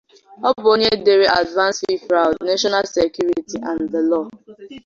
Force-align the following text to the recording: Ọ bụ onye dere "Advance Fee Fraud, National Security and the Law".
Ọ 0.47 0.49
bụ 0.61 0.67
onye 0.73 0.91
dere 1.05 1.25
"Advance 1.39 1.79
Fee 1.83 2.01
Fraud, 2.05 2.35
National 2.51 2.85
Security 2.97 3.57
and 3.69 3.81
the 3.93 4.01
Law". 4.11 4.25